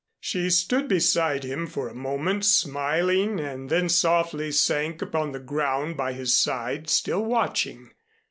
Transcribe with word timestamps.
She 0.19 0.49
stood 0.49 0.87
beside 0.87 1.43
him 1.43 1.67
for 1.67 1.87
a 1.87 1.93
moment, 1.93 2.43
smiling, 2.43 3.39
and 3.39 3.69
then 3.69 3.87
softly 3.87 4.51
sank 4.51 4.99
upon 4.99 5.31
the 5.31 5.39
ground 5.39 5.95
by 5.95 6.13
his 6.13 6.35
side, 6.35 6.89
still 6.89 7.23
watching. 7.23 7.91